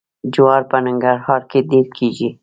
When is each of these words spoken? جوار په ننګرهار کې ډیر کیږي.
جوار 0.33 0.61
په 0.69 0.77
ننګرهار 0.85 1.41
کې 1.49 1.59
ډیر 1.71 1.85
کیږي. 1.97 2.29